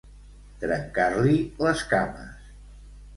Trencar-li 0.61 1.35
les 1.65 1.83
cames. 1.91 2.49